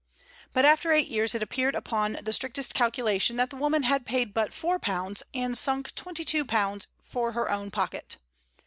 [0.51, 4.33] But after eight years it appeared upon the strictest calculation that the woman had paid
[4.33, 8.17] but £4, and sunk £22 for her own pocket.